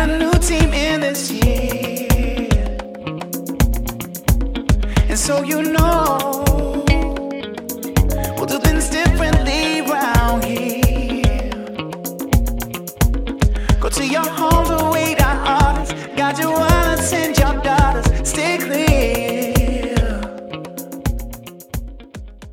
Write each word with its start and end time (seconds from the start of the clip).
got 0.00 0.08
a 0.08 0.18
new 0.18 0.32
team 0.38 0.72
in 0.72 1.02
this 1.02 1.30
year. 1.30 2.48
And 5.10 5.18
so 5.18 5.42
you 5.42 5.60
know, 5.62 6.42
we'll 8.36 8.46
do 8.46 8.58
things 8.60 8.88
differently 8.88 9.82
round 9.82 10.44
here. 10.44 11.50
Go 13.78 13.88
to 13.90 14.06
your 14.06 14.26
home 14.38 14.64
to 14.72 14.90
wait 14.90 15.20
our 15.20 15.38
orders. 15.56 15.92
Got 16.16 16.38
your 16.38 16.52
wallets 16.52 17.12
and 17.12 17.36
your 17.36 17.54
daughters. 17.62 18.06
Stay 18.26 18.56
clear. 18.56 19.98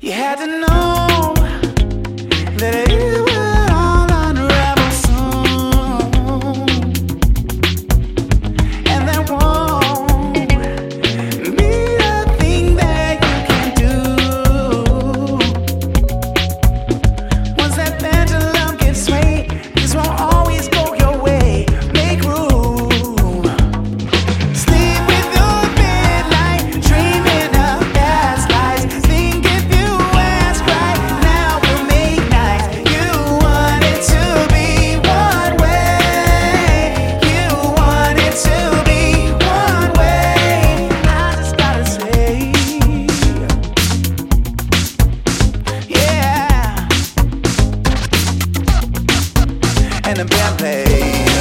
You 0.00 0.12
had 0.12 0.36
to 0.38 0.46
know 0.46 1.34
that 2.56 2.88
it. 2.88 2.93
The 50.82 51.33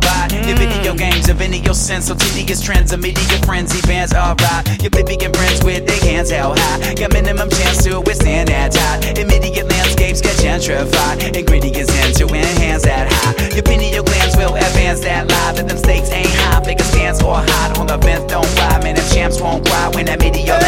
they 0.00 0.32
chant. 0.42 0.46
Your 0.46 0.56
video 0.56 0.94
mm. 0.94 0.98
games, 0.98 1.28
a 1.28 1.34
video 1.34 1.72
sense, 1.72 2.06
so 2.06 2.14
tedious 2.14 2.60
trends, 2.60 2.92
a 2.92 2.96
media 2.96 3.38
frenzy 3.44 3.80
bands 3.86 4.12
alright. 4.14 4.82
Your 4.82 4.90
baby 4.90 5.16
and 5.24 5.34
friends 5.36 5.64
with 5.64 5.86
their 5.86 6.00
hands 6.00 6.30
held 6.30 6.58
high. 6.58 6.94
Got 6.94 7.12
minimum 7.12 7.50
chance 7.50 7.84
to 7.84 8.00
withstand 8.00 8.48
that 8.48 8.72
tide. 8.72 9.18
Immediate 9.18 9.68
landscapes 9.68 10.20
get 10.20 10.36
gentrified. 10.36 11.36
Ingredients 11.36 11.90
in 11.90 12.14
to 12.14 12.34
enhance 12.34 12.84
that 12.84 13.12
high. 13.12 13.54
Your 13.54 13.62
pineal 13.62 14.04
glands 14.04 14.36
will 14.36 14.54
advance 14.54 15.00
that 15.00 15.28
lie. 15.28 15.52
That 15.52 15.68
them 15.68 15.78
stakes 15.78 16.10
ain't 16.10 16.28
high. 16.28 16.64
Bigger 16.64 16.84
stands 16.84 17.22
or 17.22 17.36
hide 17.36 17.78
on 17.78 17.86
the 17.86 17.98
fence, 17.98 18.24
don't 18.30 18.48
lie. 18.56 18.80
Man, 18.82 18.94
them 18.94 19.08
champs 19.12 19.40
won't 19.40 19.66
cry 19.66 19.88
when 19.94 20.06
that 20.06 20.20
media 20.20 20.58